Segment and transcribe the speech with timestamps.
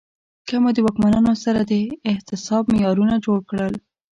[0.47, 1.73] که مو د واکمنانو سره د
[2.11, 3.73] احتساب معیارونه جوړ کړل